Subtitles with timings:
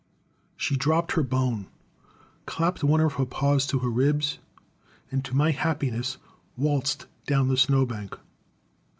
[0.57, 1.67] ]She dropped her bone,
[2.47, 4.39] clapped one of her paws to her ribs,
[5.11, 6.17] and to my happiness
[6.57, 8.17] waltzed down the snow bank.